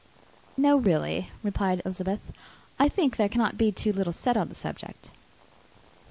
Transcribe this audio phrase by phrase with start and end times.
[0.57, 2.21] "No, really," replied Elizabeth;
[2.79, 5.11] "I think there cannot be too little said on the subject."